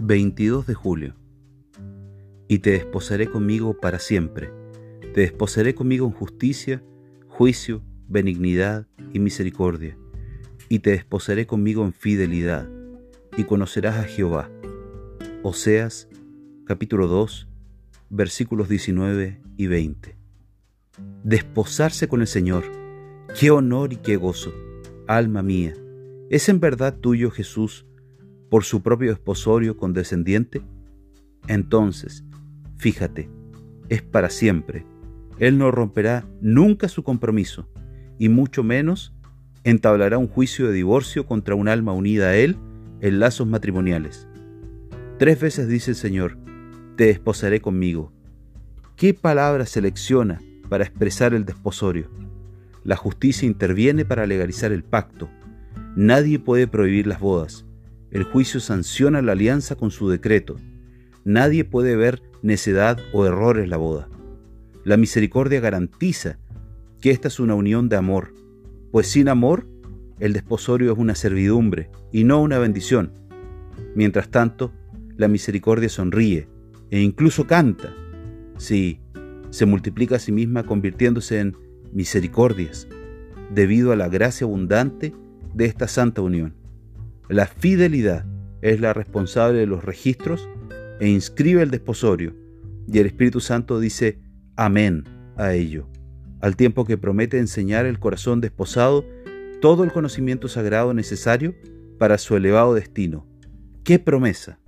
[0.00, 1.14] 22 de julio.
[2.48, 4.50] Y te desposaré conmigo para siempre.
[5.14, 6.82] Te desposaré conmigo en justicia,
[7.28, 9.96] juicio, benignidad y misericordia.
[10.68, 12.68] Y te desposaré conmigo en fidelidad.
[13.36, 14.50] Y conocerás a Jehová.
[15.42, 16.08] Oseas
[16.66, 17.48] capítulo 2
[18.10, 20.16] versículos 19 y 20.
[21.24, 22.64] Desposarse con el Señor.
[23.38, 24.52] Qué honor y qué gozo.
[25.06, 25.74] Alma mía,
[26.30, 27.86] ¿es en verdad tuyo Jesús?
[28.54, 30.62] Por su propio esposorio condescendiente?
[31.48, 32.22] Entonces,
[32.76, 33.28] fíjate,
[33.88, 34.86] es para siempre.
[35.40, 37.68] Él no romperá nunca su compromiso,
[38.16, 39.12] y mucho menos
[39.64, 42.56] entablará un juicio de divorcio contra un alma unida a Él
[43.00, 44.28] en lazos matrimoniales.
[45.18, 46.38] Tres veces dice el Señor,
[46.94, 48.12] te desposaré conmigo.
[48.94, 52.08] ¿Qué palabra selecciona para expresar el desposorio?
[52.84, 55.28] La justicia interviene para legalizar el pacto.
[55.96, 57.66] Nadie puede prohibir las bodas.
[58.14, 60.54] El juicio sanciona la alianza con su decreto.
[61.24, 64.08] Nadie puede ver necedad o error en la boda.
[64.84, 66.38] La misericordia garantiza
[67.00, 68.32] que esta es una unión de amor,
[68.92, 69.66] pues sin amor
[70.20, 73.10] el desposorio es una servidumbre y no una bendición.
[73.96, 74.72] Mientras tanto,
[75.16, 76.46] la misericordia sonríe
[76.92, 77.92] e incluso canta.
[78.58, 79.00] Sí,
[79.50, 81.56] se multiplica a sí misma convirtiéndose en
[81.92, 82.86] misericordias,
[83.50, 85.12] debido a la gracia abundante
[85.52, 86.54] de esta santa unión.
[87.28, 88.26] La fidelidad
[88.60, 90.48] es la responsable de los registros
[91.00, 92.34] e inscribe el desposorio,
[92.86, 94.18] y el Espíritu Santo dice
[94.56, 95.04] amén
[95.36, 95.88] a ello,
[96.40, 99.06] al tiempo que promete enseñar el corazón desposado
[99.62, 101.54] todo el conocimiento sagrado necesario
[101.98, 103.26] para su elevado destino.
[103.84, 104.58] ¡Qué promesa!